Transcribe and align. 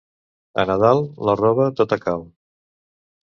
A 0.63 0.63
Nadal, 0.69 1.01
la 1.29 1.35
roba 1.41 1.67
tota 1.81 1.99
cal. 2.07 2.25